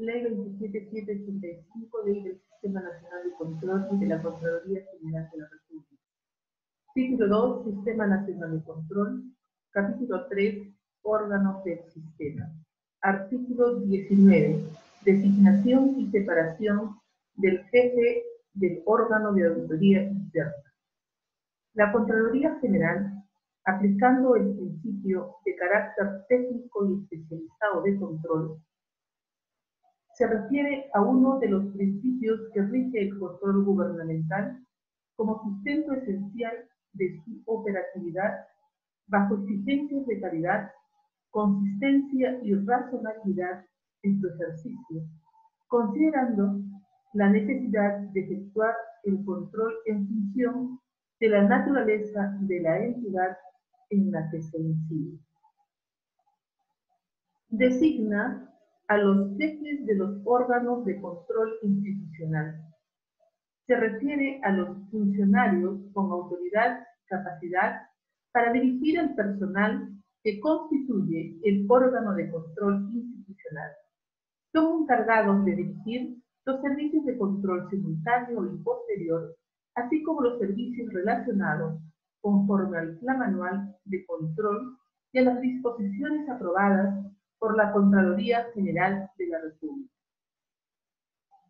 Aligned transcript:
Ley 0.00 0.22
27785, 0.22 2.02
Ley 2.06 2.22
del 2.22 2.40
Sistema 2.40 2.80
Nacional 2.80 3.22
de 3.22 3.34
Control 3.36 3.88
y 3.92 3.98
de 3.98 4.06
la 4.06 4.22
Contraloría 4.22 4.82
General 4.92 5.28
de 5.30 5.38
la 5.38 5.48
República. 5.48 5.96
Título 6.94 7.28
2, 7.28 7.64
Sistema 7.66 8.06
Nacional 8.06 8.58
de 8.58 8.64
Control. 8.64 9.24
Capítulo 9.70 10.26
3, 10.28 10.68
Órganos 11.02 11.62
del 11.64 11.84
Sistema. 11.92 12.50
Artículo 13.02 13.80
19. 13.80 14.64
Designación 15.04 16.00
y 16.00 16.10
separación 16.10 16.98
del 17.34 17.62
jefe 17.64 18.22
del 18.54 18.82
órgano 18.86 19.34
de 19.34 19.48
auditoría 19.48 20.02
interna. 20.02 20.72
La 21.74 21.92
Contraloría 21.92 22.58
General, 22.60 23.22
aplicando 23.66 24.34
el 24.36 24.56
principio 24.56 25.36
de 25.44 25.56
carácter 25.56 26.24
técnico 26.26 26.88
y 26.88 27.02
especializado 27.02 27.82
de 27.82 27.98
control, 27.98 28.62
se 30.14 30.26
refiere 30.26 30.90
a 30.94 31.00
uno 31.00 31.38
de 31.38 31.48
los 31.48 31.66
principios 31.72 32.40
que 32.52 32.62
rige 32.62 33.02
el 33.02 33.18
control 33.18 33.64
gubernamental 33.64 34.58
como 35.16 35.42
sustento 35.42 35.92
esencial 35.92 36.52
de 36.92 37.20
su 37.24 37.42
operatividad 37.46 38.46
bajo 39.06 39.36
exigencias 39.42 40.06
de 40.06 40.20
calidad, 40.20 40.70
consistencia 41.30 42.38
y 42.42 42.54
razonabilidad 42.54 43.64
en 44.02 44.20
su 44.20 44.28
ejercicio, 44.28 45.02
considerando 45.68 46.60
la 47.14 47.28
necesidad 47.28 47.98
de 48.12 48.20
efectuar 48.20 48.74
el 49.04 49.24
control 49.24 49.74
en 49.86 50.06
función 50.06 50.80
de 51.18 51.28
la 51.28 51.42
naturaleza 51.42 52.36
de 52.40 52.60
la 52.60 52.78
entidad 52.78 53.36
en 53.90 54.10
la 54.10 54.30
que 54.30 54.40
se 54.40 54.58
incide. 54.58 55.18
Designa 57.48 58.49
a 58.90 58.96
los 58.96 59.38
jefes 59.38 59.86
de 59.86 59.94
los 59.94 60.20
órganos 60.24 60.84
de 60.84 61.00
control 61.00 61.52
institucional. 61.62 62.60
Se 63.68 63.76
refiere 63.76 64.40
a 64.42 64.50
los 64.50 64.90
funcionarios 64.90 65.78
con 65.92 66.10
autoridad 66.10 66.84
capacidad 67.06 67.82
para 68.32 68.52
dirigir 68.52 68.98
al 68.98 69.14
personal 69.14 69.88
que 70.24 70.40
constituye 70.40 71.38
el 71.44 71.66
órgano 71.68 72.14
de 72.14 72.30
control 72.32 72.90
institucional. 72.92 73.70
Son 74.52 74.82
encargados 74.82 75.44
de 75.44 75.54
dirigir 75.54 76.16
los 76.44 76.60
servicios 76.60 77.04
de 77.04 77.16
control 77.16 77.70
simultáneo 77.70 78.52
y 78.52 78.58
posterior, 78.58 79.36
así 79.76 80.02
como 80.02 80.22
los 80.22 80.40
servicios 80.40 80.92
relacionados 80.92 81.80
conforme 82.20 82.78
al 82.78 82.98
plan 82.98 83.22
anual 83.22 83.72
de 83.84 84.04
control 84.06 84.76
y 85.12 85.20
a 85.20 85.22
las 85.22 85.40
disposiciones 85.40 86.28
aprobadas 86.28 87.09
por 87.40 87.56
la 87.56 87.72
Contraloría 87.72 88.52
General 88.54 89.10
de 89.16 89.26
la 89.26 89.40
República, 89.40 89.94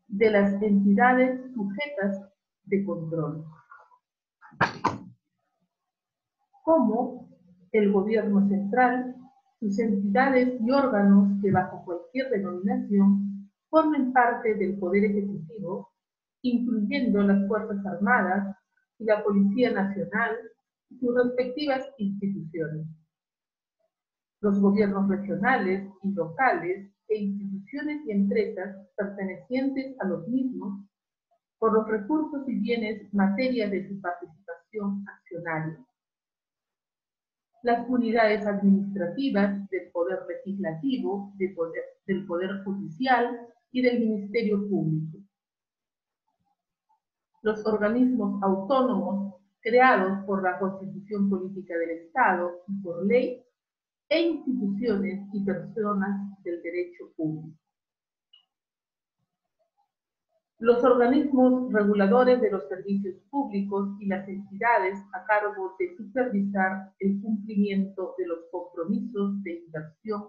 de 0.07 0.31
las 0.31 0.63
entidades 0.63 1.53
sujetas 1.53 2.31
de 2.65 2.85
control, 2.85 3.45
como 6.63 7.29
el 7.73 7.93
Gobierno 7.93 8.49
Central, 8.49 9.17
sus 9.59 9.79
entidades 9.81 10.61
y 10.61 10.71
órganos 10.71 11.43
que 11.43 11.51
bajo 11.51 11.85
cualquier 11.85 12.31
denominación 12.31 13.51
formen 13.69 14.13
parte 14.13 14.55
del 14.55 14.79
Poder 14.79 15.05
Ejecutivo, 15.05 15.91
incluyendo 16.43 17.23
las 17.23 17.47
Fuerzas 17.49 17.85
Armadas 17.85 18.57
y 18.99 19.05
la 19.05 19.23
Policía 19.25 19.73
Nacional 19.73 20.37
y 20.89 20.99
sus 20.99 21.15
respectivas 21.15 21.85
instituciones 21.99 22.87
los 24.41 24.59
gobiernos 24.59 25.09
regionales 25.09 25.89
y 26.03 26.13
locales 26.13 26.91
e 27.09 27.17
instituciones 27.17 28.01
y 28.07 28.13
empresas 28.13 28.77
pertenecientes 28.97 29.97
a 30.01 30.07
los 30.07 30.27
mismos 30.29 30.81
por 31.59 31.75
los 31.75 31.87
recursos 31.87 32.49
y 32.49 32.59
bienes 32.59 33.13
materia 33.13 33.69
de 33.69 33.87
su 33.87 34.01
participación 34.01 35.05
accionaria. 35.07 35.79
Las 37.63 37.87
unidades 37.89 38.47
administrativas 38.47 39.69
del 39.69 39.91
Poder 39.91 40.21
Legislativo, 40.27 41.35
del 41.37 42.27
Poder 42.27 42.65
Judicial 42.65 43.47
y 43.71 43.83
del 43.83 44.01
Ministerio 44.01 44.67
Público. 44.67 45.19
Los 47.43 47.65
organismos 47.67 48.43
autónomos 48.43 49.35
creados 49.61 50.25
por 50.25 50.43
la 50.43 50.59
Constitución 50.59 51.29
Política 51.29 51.77
del 51.77 51.91
Estado 51.91 52.63
y 52.69 52.83
por 52.83 53.05
ley 53.05 53.45
e 54.11 54.21
instituciones 54.21 55.21
y 55.33 55.45
personas 55.45 56.43
del 56.43 56.61
derecho 56.63 57.13
público. 57.17 57.57
Los 60.59 60.85
organismos 60.85 61.73
reguladores 61.73 62.41
de 62.41 62.51
los 62.51 62.69
servicios 62.69 63.15
públicos 63.31 63.97
y 64.01 64.07
las 64.07 64.29
entidades 64.29 64.99
a 65.15 65.25
cargo 65.25 65.75
de 65.79 65.97
supervisar 65.97 66.93
el 66.99 67.19
cumplimiento 67.23 68.15
de 68.19 68.27
los 68.27 68.41
compromisos 68.51 69.43
de 69.43 69.61
inversión 69.65 70.25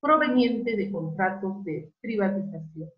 proveniente 0.00 0.74
de 0.74 0.90
contratos 0.90 1.62
de 1.64 1.92
privatización. 2.00 2.90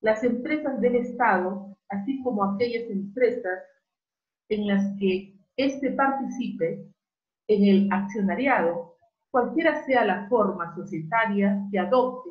Las 0.00 0.24
empresas 0.24 0.80
del 0.80 0.96
Estado, 0.96 1.76
así 1.88 2.22
como 2.22 2.42
aquellas 2.42 2.90
empresas 2.90 3.62
en 4.48 4.66
las 4.66 4.98
que 4.98 5.38
éste 5.56 5.92
participe, 5.92 6.90
en 7.50 7.64
el 7.64 7.92
accionariado, 7.92 8.96
cualquiera 9.28 9.84
sea 9.84 10.04
la 10.04 10.28
forma 10.28 10.72
societaria 10.76 11.66
que 11.72 11.80
adopte 11.80 12.30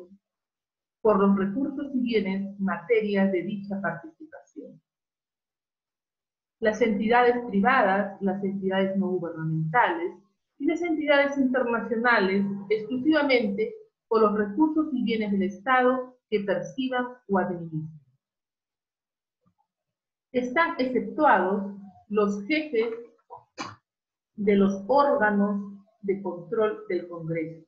por 1.02 1.20
los 1.20 1.36
recursos 1.36 1.94
y 1.94 2.00
bienes 2.00 2.58
materias 2.58 3.30
de 3.30 3.42
dicha 3.42 3.78
participación. 3.82 4.80
Las 6.58 6.80
entidades 6.80 7.36
privadas, 7.48 8.16
las 8.22 8.42
entidades 8.42 8.96
no 8.96 9.08
gubernamentales 9.08 10.14
y 10.58 10.64
las 10.64 10.80
entidades 10.80 11.36
internacionales 11.36 12.46
exclusivamente 12.70 13.74
por 14.08 14.22
los 14.22 14.38
recursos 14.38 14.88
y 14.94 15.04
bienes 15.04 15.32
del 15.32 15.42
Estado 15.42 16.16
que 16.30 16.40
perciban 16.40 17.08
o 17.28 17.38
administren. 17.38 17.90
Están 20.32 20.76
exceptuados 20.78 21.74
los 22.08 22.42
jefes 22.46 22.88
de 24.40 24.56
los 24.56 24.84
órganos 24.86 25.60
de 26.00 26.22
control 26.22 26.84
del 26.88 27.06
Congreso. 27.08 27.66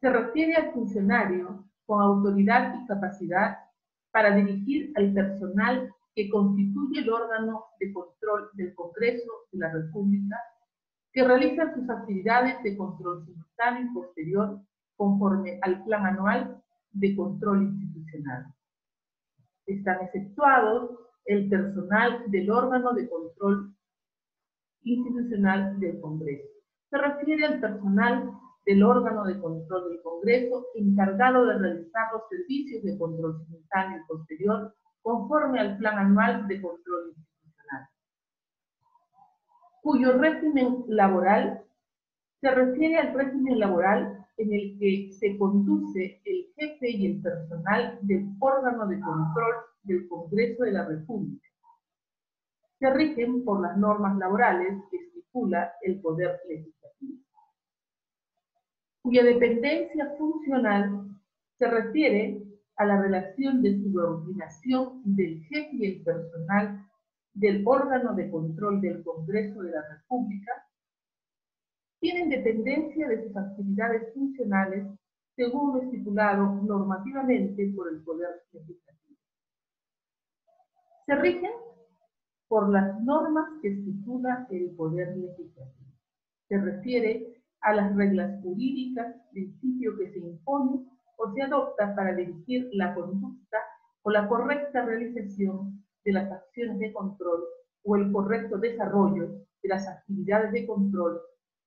Se 0.00 0.10
refiere 0.10 0.54
al 0.54 0.72
funcionario 0.72 1.64
con 1.86 2.02
autoridad 2.02 2.74
y 2.74 2.86
capacidad 2.86 3.56
para 4.10 4.34
dirigir 4.34 4.92
al 4.96 5.14
personal 5.14 5.90
que 6.14 6.28
constituye 6.28 7.00
el 7.00 7.10
órgano 7.10 7.64
de 7.80 7.90
control 7.94 8.50
del 8.52 8.74
Congreso 8.74 9.32
de 9.50 9.58
la 9.60 9.72
República, 9.72 10.36
que 11.10 11.26
realiza 11.26 11.72
sus 11.74 11.88
actividades 11.88 12.62
de 12.62 12.76
control 12.76 13.24
simultáneo 13.24 13.90
y 13.90 13.94
posterior 13.94 14.60
conforme 14.94 15.58
al 15.62 15.84
plan 15.84 16.04
anual 16.04 16.62
de 16.92 17.16
control 17.16 17.62
institucional. 17.62 18.44
Están 19.64 20.02
exceptuados 20.02 20.90
el 21.24 21.48
personal 21.48 22.30
del 22.30 22.50
órgano 22.50 22.92
de 22.92 23.08
control 23.08 23.74
institucional 24.94 25.78
del 25.80 26.00
Congreso. 26.00 26.48
Se 26.90 26.98
refiere 26.98 27.44
al 27.44 27.60
personal 27.60 28.30
del 28.64 28.82
órgano 28.82 29.24
de 29.24 29.40
control 29.40 29.90
del 29.90 30.02
Congreso 30.02 30.66
encargado 30.74 31.46
de 31.46 31.58
realizar 31.58 32.12
los 32.12 32.22
servicios 32.28 32.82
de 32.82 32.98
control 32.98 33.38
simultáneo 33.44 33.98
y 33.98 34.06
posterior 34.06 34.74
conforme 35.02 35.60
al 35.60 35.76
plan 35.78 35.98
anual 35.98 36.46
de 36.48 36.60
control 36.60 37.14
institucional, 37.16 37.88
cuyo 39.82 40.12
régimen 40.18 40.84
laboral 40.88 41.62
se 42.40 42.50
refiere 42.50 42.98
al 42.98 43.14
régimen 43.14 43.58
laboral 43.58 44.26
en 44.36 44.52
el 44.52 44.78
que 44.78 45.12
se 45.12 45.36
conduce 45.38 46.20
el 46.24 46.52
jefe 46.56 46.90
y 46.90 47.06
el 47.06 47.22
personal 47.22 47.98
del 48.02 48.28
órgano 48.38 48.86
de 48.86 49.00
control 49.00 49.54
del 49.82 50.08
Congreso 50.08 50.64
de 50.64 50.72
la 50.72 50.84
República 50.84 51.47
se 52.78 52.90
rigen 52.90 53.44
por 53.44 53.60
las 53.60 53.76
normas 53.76 54.16
laborales 54.18 54.82
que 54.90 54.98
estipula 54.98 55.72
el 55.82 56.00
Poder 56.00 56.40
Legislativo, 56.48 57.22
cuya 59.02 59.24
dependencia 59.24 60.14
funcional 60.16 61.08
se 61.58 61.68
refiere 61.68 62.42
a 62.76 62.84
la 62.84 63.00
relación 63.00 63.62
de 63.62 63.76
subordinación 63.82 65.02
del 65.04 65.42
jefe 65.44 65.70
y 65.72 65.86
el 65.86 66.02
personal 66.02 66.88
del 67.34 67.62
órgano 67.66 68.14
de 68.14 68.30
control 68.30 68.80
del 68.80 69.02
Congreso 69.02 69.62
de 69.62 69.72
la 69.72 69.82
República, 69.88 70.52
tienen 72.00 72.28
dependencia 72.28 73.08
de 73.08 73.24
sus 73.24 73.36
actividades 73.36 74.14
funcionales 74.14 74.86
según 75.34 75.76
lo 75.76 75.82
estipulado 75.82 76.46
normativamente 76.62 77.72
por 77.74 77.88
el 77.92 78.02
Poder 78.02 78.42
Legislativo. 78.52 79.18
Se 81.06 81.14
rigen 81.16 81.52
por 82.48 82.70
las 82.70 83.00
normas 83.02 83.48
que 83.60 83.68
estipula 83.68 84.46
el 84.50 84.70
Poder 84.70 85.16
Legislativo. 85.16 85.92
Se 86.48 86.58
refiere 86.58 87.42
a 87.60 87.74
las 87.74 87.94
reglas 87.94 88.42
jurídicas, 88.42 89.14
principio 89.30 89.96
que 89.98 90.10
se 90.10 90.18
impone 90.18 90.86
o 91.16 91.32
se 91.32 91.42
adopta 91.42 91.94
para 91.94 92.14
dirigir 92.14 92.70
la 92.72 92.94
conducta 92.94 93.58
o 94.02 94.10
la 94.10 94.26
correcta 94.28 94.84
realización 94.84 95.84
de 96.04 96.12
las 96.12 96.32
acciones 96.32 96.78
de 96.78 96.92
control 96.92 97.44
o 97.82 97.96
el 97.96 98.10
correcto 98.12 98.56
desarrollo 98.58 99.28
de 99.62 99.68
las 99.68 99.86
actividades 99.86 100.52
de 100.52 100.66
control 100.66 101.20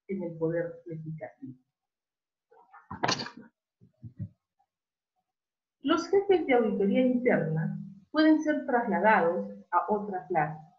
en 0.07 0.23
el 0.23 0.37
poder 0.37 0.81
legislativo. 0.85 1.53
Los 5.81 6.07
jefes 6.09 6.45
de 6.45 6.53
auditoría 6.53 7.01
interna 7.01 7.77
pueden 8.11 8.41
ser 8.41 8.65
trasladados 8.65 9.51
a 9.71 9.91
otra 9.91 10.25
clase. 10.27 10.70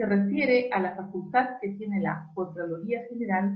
Se 0.00 0.06
refiere 0.06 0.70
a 0.72 0.80
la 0.80 0.96
facultad 0.96 1.58
que 1.60 1.72
tiene 1.72 2.00
la 2.00 2.26
Contraloría 2.32 3.02
General 3.10 3.54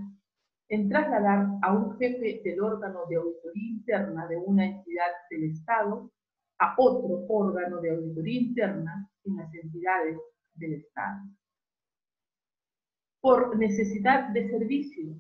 en 0.69 0.91
trasladar 0.91 1.47
a 1.63 1.73
un 1.73 1.97
jefe 1.97 2.43
del 2.45 2.61
órgano 2.61 3.07
de 3.09 3.17
auditoría 3.17 3.71
interna 3.71 4.27
de 4.27 4.37
una 4.37 4.67
entidad 4.67 5.11
del 5.31 5.45
Estado 5.45 6.13
a 6.59 6.75
otro 6.77 7.25
órgano 7.31 7.81
de 7.81 7.93
auditoría 7.93 8.41
interna 8.43 9.11
en 9.25 9.37
las 9.37 9.55
entidades 9.55 10.19
del 10.57 10.75
Estado. 10.75 11.23
Por 13.23 13.57
necesidad 13.57 14.29
de 14.35 14.51
servicio, 14.51 15.15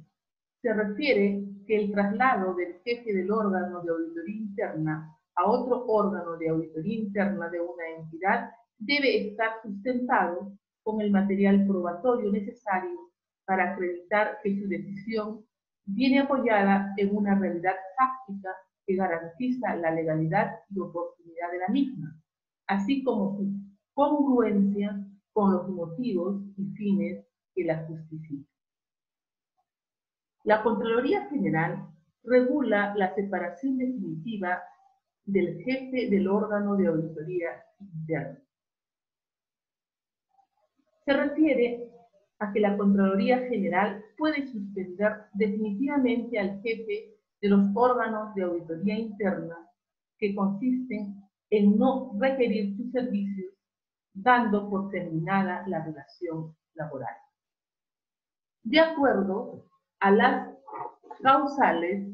se 0.61 0.75
refiere 0.75 1.43
que 1.67 1.85
el 1.85 1.93
traslado 1.93 2.55
del 2.55 2.83
jefe 2.85 3.15
del 3.15 3.31
órgano 3.31 3.81
de 3.81 3.93
auditoría 3.93 4.37
interna 4.37 5.17
a 5.37 5.47
otro 5.47 5.87
órgano 5.87 6.37
de 6.37 6.51
auditoría 6.51 6.99
interna 6.99 7.49
de 7.49 7.61
una 7.63 7.89
entidad 7.97 8.51
debe 8.77 9.31
estar 9.31 9.53
sustentado 9.63 10.53
con 10.85 11.01
el 11.01 11.11
material 11.11 11.67
probatorio 11.67 12.31
necesario 12.31 13.11
para 13.45 13.73
acreditar 13.73 14.39
que 14.43 14.57
su 14.57 14.69
decisión 14.69 15.45
viene 15.87 16.21
apoyada 16.21 16.95
en 16.97 17.17
una 17.17 17.39
realidad 17.39 17.75
fáctica 17.99 18.51
que 18.87 18.97
garantiza 18.97 19.75
la 19.77 19.91
legalidad 19.91 20.61
y 20.71 20.79
oportunidad 20.79 21.51
de 21.51 21.59
la 21.59 21.69
misma, 21.69 22.21
así 22.67 23.03
como 23.03 23.37
su 23.37 23.51
congruencia 23.95 25.05
con 25.33 25.53
los 25.53 25.69
motivos 25.69 26.43
y 26.57 26.65
fines 26.75 27.27
que 27.55 27.65
la 27.65 27.85
justifican. 27.87 28.47
La 30.45 30.63
Contraloría 30.63 31.27
General 31.29 31.89
regula 32.23 32.95
la 32.97 33.15
separación 33.15 33.79
definitiva 33.79 34.63
del 35.25 35.63
jefe 35.63 36.11
del 36.11 36.29
órgano 36.29 36.77
de 36.77 36.87
auditoría 36.87 37.49
interna. 37.81 38.39
Se 41.05 41.13
refiere 41.13 41.91
a 42.39 42.53
que 42.53 42.61
la 42.61 42.77
Contraloría 42.77 43.39
General 43.49 44.03
puede 44.17 44.47
suspender 44.47 45.27
definitivamente 45.35 46.39
al 46.39 46.61
jefe 46.63 47.15
de 47.41 47.49
los 47.49 47.67
órganos 47.75 48.35
de 48.35 48.43
auditoría 48.43 48.99
interna 48.99 49.69
que 50.19 50.35
consisten 50.35 51.23
en 51.51 51.77
no 51.77 52.13
requerir 52.19 52.77
sus 52.77 52.91
servicios, 52.91 53.53
dando 54.15 54.71
por 54.71 54.91
terminada 54.91 55.67
la 55.69 55.85
relación 55.85 56.57
laboral. 56.75 57.15
De 58.63 58.81
acuerdo 58.81 59.67
a 60.01 60.11
las 60.11 60.49
causales, 61.23 62.09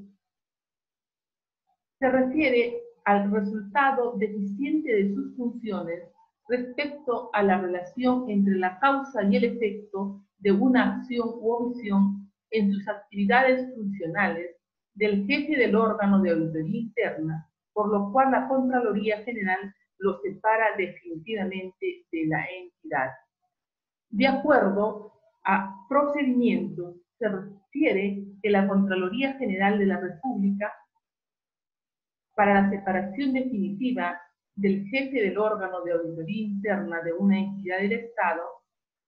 se 2.00 2.10
refiere 2.10 2.82
al 3.04 3.30
resultado 3.30 4.14
deficiente 4.16 4.92
de 4.92 5.14
sus 5.14 5.36
funciones 5.36 6.09
respecto 6.50 7.30
a 7.32 7.42
la 7.42 7.60
relación 7.60 8.28
entre 8.28 8.56
la 8.56 8.78
causa 8.80 9.22
y 9.22 9.36
el 9.36 9.44
efecto 9.44 10.20
de 10.38 10.50
una 10.52 10.96
acción 10.96 11.28
u 11.40 11.52
omisión 11.52 12.30
en 12.50 12.72
sus 12.72 12.88
actividades 12.88 13.72
funcionales 13.74 14.56
del 14.94 15.26
jefe 15.26 15.56
del 15.56 15.76
órgano 15.76 16.20
de 16.20 16.32
auditoría 16.32 16.80
interna, 16.80 17.48
por 17.72 17.88
lo 17.88 18.10
cual 18.10 18.32
la 18.32 18.48
Contraloría 18.48 19.22
General 19.22 19.72
lo 19.98 20.20
separa 20.20 20.76
definitivamente 20.76 22.04
de 22.10 22.26
la 22.26 22.44
entidad. 22.46 23.10
De 24.08 24.26
acuerdo 24.26 25.12
a 25.44 25.86
procedimientos, 25.88 26.96
se 27.18 27.28
refiere 27.28 28.24
que 28.42 28.50
la 28.50 28.66
Contraloría 28.66 29.34
General 29.34 29.78
de 29.78 29.86
la 29.86 30.00
República, 30.00 30.72
para 32.34 32.62
la 32.62 32.70
separación 32.70 33.34
definitiva 33.34 34.20
del 34.60 34.86
jefe 34.88 35.22
del 35.22 35.38
órgano 35.38 35.80
de 35.82 35.92
auditoría 35.92 36.42
interna 36.42 37.00
de 37.00 37.14
una 37.14 37.38
entidad 37.38 37.78
del 37.78 37.92
Estado, 37.92 38.42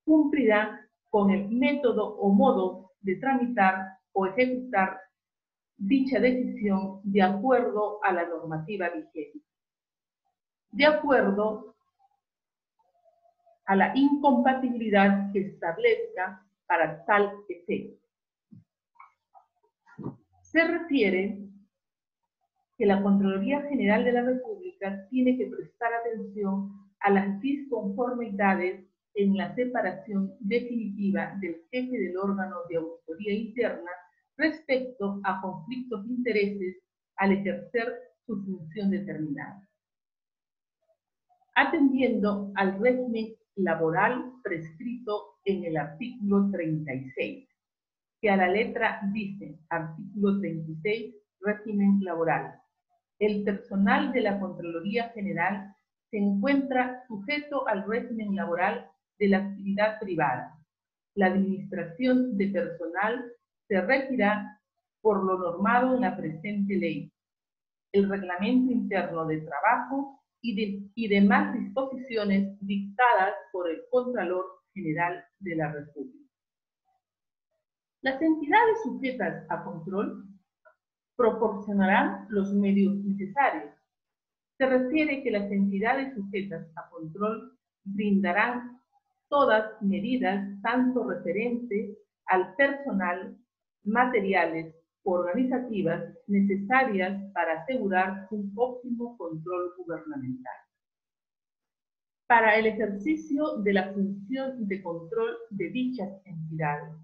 cumplirá 0.03 0.89
con 1.11 1.31
el 1.31 1.49
método 1.51 2.17
o 2.17 2.33
modo 2.33 2.93
de 3.03 3.17
tramitar 3.17 3.99
o 4.13 4.27
ejecutar 4.27 4.99
dicha 5.77 6.19
decisión 6.21 7.01
de 7.03 7.23
acuerdo 7.23 8.03
a 8.03 8.13
la 8.13 8.27
normativa 8.27 8.89
vigente. 8.89 9.41
De 10.71 10.87
acuerdo 10.87 11.75
a 13.67 13.77
la 13.77 13.93
incompatibilidad 13.95 15.31
que 15.33 15.41
establezca 15.41 16.43
para 16.67 17.05
tal 17.05 17.31
efecto. 17.49 18.07
Se 20.41 20.65
refiere 20.65 21.39
que 22.83 22.87
la 22.87 23.01
Contraloría 23.01 23.63
General 23.69 24.05
de 24.05 24.11
la 24.11 24.23
República 24.23 25.07
tiene 25.09 25.39
que 25.39 25.47
prestar 25.47 25.93
atención 25.95 26.69
a 26.99 27.11
las 27.11 27.41
disconformidades 27.41 28.85
en 29.15 29.37
la 29.37 29.55
separación 29.55 30.35
definitiva 30.41 31.39
del 31.41 31.63
jefe 31.71 31.97
del 31.97 32.17
órgano 32.17 32.57
de 32.69 32.79
auditoría 32.79 33.35
interna 33.35 33.91
respecto 34.37 35.21
a 35.23 35.41
conflictos 35.41 36.05
de 36.05 36.13
intereses 36.13 36.77
al 37.19 37.31
ejercer 37.31 37.87
su 38.27 38.43
función 38.45 38.91
determinada. 38.91 39.65
Atendiendo 41.55 42.51
al 42.57 42.81
régimen 42.81 43.37
laboral 43.55 44.33
prescrito 44.43 45.37
en 45.45 45.67
el 45.67 45.77
artículo 45.77 46.51
36, 46.51 47.49
que 48.21 48.29
a 48.29 48.37
la 48.37 48.49
letra 48.49 49.01
dice, 49.13 49.57
artículo 49.69 50.41
36, 50.41 51.15
régimen 51.43 52.01
laboral. 52.03 52.62
El 53.23 53.45
personal 53.45 54.13
de 54.13 54.21
la 54.21 54.41
Contraloría 54.41 55.11
General 55.11 55.73
se 56.11 56.19
encuentra 56.19 57.05
sujeto 57.07 57.69
al 57.69 57.87
régimen 57.87 58.35
laboral 58.35 58.91
de 59.17 59.29
la 59.29 59.39
actividad 59.39 60.01
privada. 60.01 60.59
La 61.15 61.27
administración 61.27 62.37
de 62.37 62.49
personal 62.49 63.25
se 63.69 63.81
regirá 63.81 64.61
por 65.01 65.23
lo 65.23 65.39
normado 65.39 65.95
en 65.95 66.01
la 66.01 66.17
presente 66.17 66.75
ley, 66.75 67.13
el 67.93 68.11
reglamento 68.11 68.73
interno 68.73 69.25
de 69.27 69.41
trabajo 69.43 70.21
y, 70.41 70.91
y 70.93 71.07
demás 71.07 71.55
disposiciones 71.55 72.59
dictadas 72.59 73.35
por 73.53 73.71
el 73.71 73.83
Contralor 73.93 74.47
General 74.75 75.25
de 75.39 75.55
la 75.55 75.71
República. 75.71 76.29
Las 78.01 78.21
entidades 78.21 78.83
sujetas 78.83 79.47
a 79.49 79.63
control 79.63 80.27
proporcionarán 81.17 82.27
los 82.29 82.53
medios 82.53 82.95
necesarios. 82.97 83.73
Se 84.59 84.67
refiere 84.67 85.23
que 85.23 85.31
las 85.31 85.51
entidades 85.51 86.15
sujetas 86.15 86.67
a 86.77 86.89
control 86.91 87.59
brindarán 87.85 88.81
todas 89.29 89.81
medidas 89.81 90.47
tanto 90.63 91.09
referentes 91.09 91.97
al 92.27 92.55
personal, 92.55 93.37
materiales 93.85 94.75
o 95.05 95.13
organizativas 95.13 96.05
necesarias 96.27 97.21
para 97.33 97.63
asegurar 97.63 98.29
un 98.31 98.53
óptimo 98.55 99.17
control 99.17 99.73
gubernamental. 99.77 100.53
Para 102.29 102.57
el 102.57 102.67
ejercicio 102.67 103.59
de 103.59 103.73
la 103.73 103.93
función 103.93 104.69
de 104.69 104.83
control 104.83 105.37
de 105.51 105.71
dichas 105.71 106.11
entidades, 106.25 106.95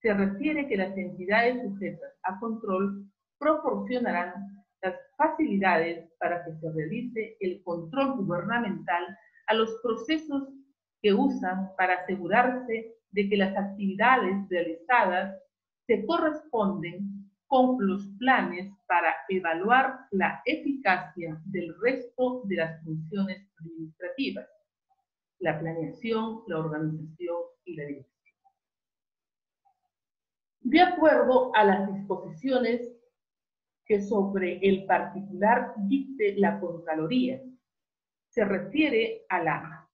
se 0.00 0.14
refiere 0.14 0.66
que 0.66 0.76
las 0.76 0.96
entidades 0.96 1.62
sujetas 1.62 2.12
a 2.22 2.38
control 2.40 3.09
proporcionarán 3.40 4.64
las 4.82 4.94
facilidades 5.16 6.08
para 6.20 6.44
que 6.44 6.52
se 6.60 6.70
realice 6.72 7.36
el 7.40 7.62
control 7.64 8.18
gubernamental 8.18 9.04
a 9.48 9.54
los 9.54 9.74
procesos 9.82 10.48
que 11.02 11.12
usan 11.12 11.74
para 11.76 11.94
asegurarse 11.94 12.94
de 13.10 13.28
que 13.28 13.36
las 13.36 13.56
actividades 13.56 14.36
realizadas 14.48 15.36
se 15.86 16.04
corresponden 16.06 17.30
con 17.46 17.76
los 17.84 18.06
planes 18.18 18.70
para 18.86 19.12
evaluar 19.28 20.06
la 20.12 20.40
eficacia 20.44 21.40
del 21.46 21.74
resto 21.80 22.42
de 22.44 22.56
las 22.56 22.84
funciones 22.84 23.48
administrativas, 23.58 24.46
la 25.40 25.58
planeación, 25.58 26.42
la 26.46 26.58
organización 26.58 27.38
y 27.64 27.74
la 27.74 27.84
dirección. 27.86 28.10
De 30.60 30.80
acuerdo 30.80 31.50
a 31.56 31.64
las 31.64 31.92
disposiciones 31.92 32.99
que 33.90 34.00
sobre 34.00 34.60
el 34.62 34.86
particular 34.86 35.74
dicte 35.88 36.36
la 36.36 36.60
Contraloría, 36.60 37.40
se 38.28 38.44
refiere 38.44 39.22
a 39.28 39.42
la 39.42 39.88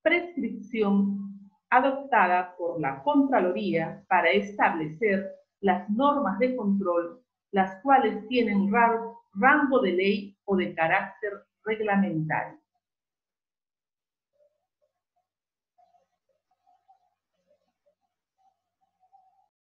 prescripción 0.00 1.50
adoptada 1.68 2.56
por 2.56 2.80
la 2.80 3.02
Contraloría 3.02 4.02
para 4.08 4.30
establecer 4.30 5.30
las 5.60 5.90
normas 5.90 6.38
de 6.38 6.56
control 6.56 7.22
las 7.50 7.82
cuales 7.82 8.26
tienen 8.28 8.72
rango 9.34 9.80
de 9.80 9.92
ley 9.92 10.38
o 10.46 10.56
de 10.56 10.74
carácter 10.74 11.32
reglamentario. 11.66 12.61